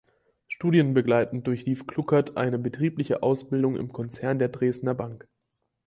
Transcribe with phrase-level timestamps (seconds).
[0.47, 5.27] Studienbegleitend durchlief Kluckert eine betriebliche Ausbildung im Konzern der Dresdner Bank.